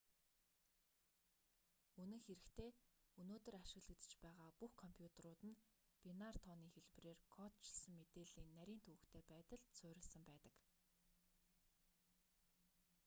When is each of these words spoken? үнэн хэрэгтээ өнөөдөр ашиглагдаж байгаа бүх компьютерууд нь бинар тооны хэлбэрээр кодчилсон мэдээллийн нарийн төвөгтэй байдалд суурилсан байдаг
үнэн 2.01 2.21
хэрэгтээ 2.27 2.69
өнөөдөр 3.21 3.55
ашиглагдаж 3.63 4.11
байгаа 4.23 4.49
бүх 4.59 4.73
компьютерууд 4.83 5.41
нь 5.49 5.59
бинар 6.03 6.35
тооны 6.45 6.67
хэлбэрээр 6.75 7.19
кодчилсон 7.35 7.93
мэдээллийн 7.99 8.49
нарийн 8.57 8.81
төвөгтэй 8.85 9.23
байдалд 9.31 9.65
суурилсан 9.77 10.23
байдаг 10.29 10.53